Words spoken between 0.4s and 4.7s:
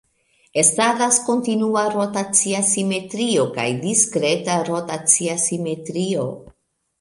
Estadas kontinua rotacia simetrio kaj diskreta